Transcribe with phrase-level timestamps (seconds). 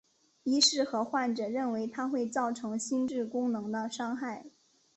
[0.41, 4.47] 医师和患者认为它会造成心智功能的伤害。